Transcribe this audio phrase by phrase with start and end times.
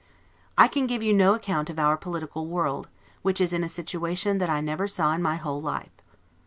[0.57, 2.87] I can give you no account of our political world,
[3.21, 5.91] which is in a situation that I never saw in my whole life.